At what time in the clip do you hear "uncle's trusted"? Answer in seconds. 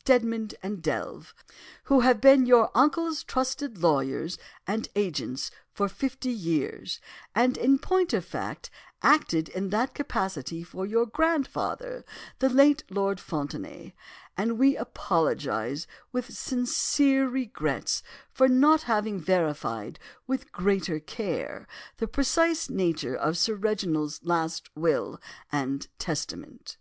2.76-3.78